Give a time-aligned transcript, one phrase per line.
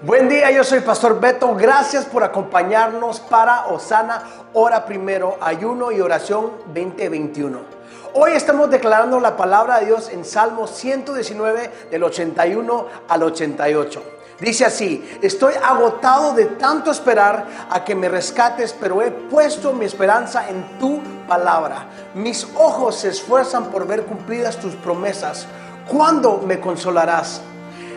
[0.00, 1.56] Buen día, yo soy Pastor Beto.
[1.56, 7.58] Gracias por acompañarnos para Osana, hora primero, ayuno y oración 2021.
[8.14, 14.02] Hoy estamos declarando la palabra de Dios en Salmo 119 del 81 al 88.
[14.38, 19.84] Dice así, estoy agotado de tanto esperar a que me rescates, pero he puesto mi
[19.84, 21.86] esperanza en tu palabra.
[22.14, 25.48] Mis ojos se esfuerzan por ver cumplidas tus promesas.
[25.88, 27.42] ¿Cuándo me consolarás?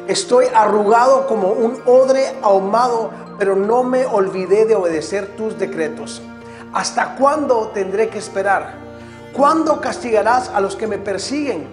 [0.08, 6.22] Estoy arrugado como un odre ahumado, pero no me olvidé de obedecer tus decretos.
[6.74, 8.74] ¿Hasta cuándo tendré que esperar?
[9.34, 11.68] ¿Cuándo castigarás a los que me persiguen?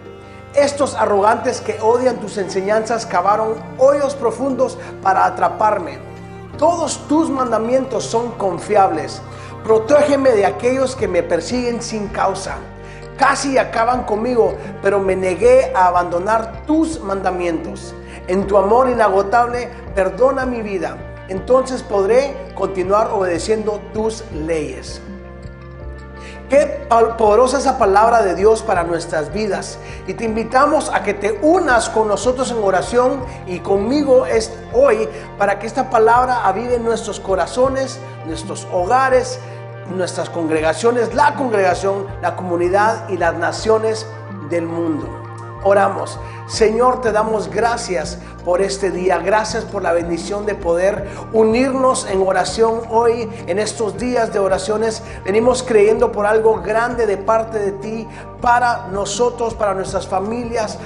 [0.54, 5.98] Estos arrogantes que odian tus enseñanzas cavaron hoyos profundos para atraparme.
[6.58, 9.22] Todos tus mandamientos son confiables.
[9.64, 12.56] Protégeme de aquellos que me persiguen sin causa.
[13.16, 17.94] Casi acaban conmigo, pero me negué a abandonar tus mandamientos.
[18.28, 20.96] En tu amor inagotable, perdona mi vida.
[21.28, 25.00] Entonces podré continuar obedeciendo tus leyes.
[26.48, 26.86] Qué
[27.18, 29.78] poderosa esa palabra de Dios para nuestras vidas.
[30.06, 35.08] Y te invitamos a que te unas con nosotros en oración y conmigo es hoy
[35.36, 39.38] para que esta palabra avive en nuestros corazones, nuestros hogares,
[39.94, 44.06] nuestras congregaciones, la congregación, la comunidad y las naciones
[44.48, 45.22] del mundo.
[45.64, 46.18] Oramos.
[46.48, 49.18] Señor, te damos gracias por este día.
[49.18, 55.02] Gracias por la bendición de poder unirnos en oración hoy, en estos días de oraciones.
[55.26, 58.08] Venimos creyendo por algo grande de parte de ti
[58.40, 60.78] para nosotros, para nuestras familias,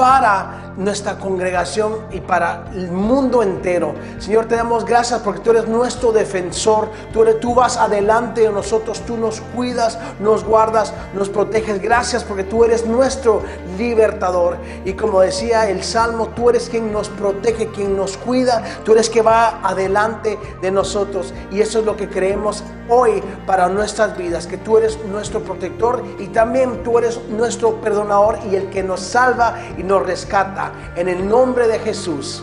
[0.00, 3.94] para nuestra congregación y para el mundo entero.
[4.18, 6.88] Señor, te damos gracias porque tú eres nuestro defensor.
[7.12, 11.82] Tú, eres, tú vas adelante de nosotros, tú nos cuidas, nos guardas, nos proteges.
[11.82, 13.42] Gracias porque tú eres nuestro
[13.76, 14.56] libertador.
[14.86, 18.64] Y como decía el Salmo, tú eres quien nos protege, quien nos cuida.
[18.82, 21.34] Tú eres que va adelante de nosotros.
[21.50, 26.02] Y eso es lo que creemos hoy para nuestras vidas, que tú eres nuestro protector
[26.18, 29.58] y también tú eres nuestro perdonador y el que nos salva
[29.90, 30.70] nos rescata.
[30.94, 32.42] En el nombre de Jesús.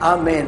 [0.00, 0.46] Amén.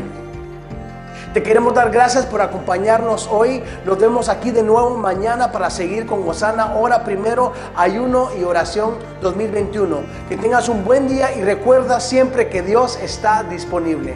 [1.35, 3.63] Te queremos dar gracias por acompañarnos hoy.
[3.85, 8.95] Nos vemos aquí de nuevo mañana para seguir con Gozana, hora primero, ayuno y oración
[9.21, 9.99] 2021.
[10.29, 14.15] Que tengas un buen día y recuerda siempre que Dios está disponible.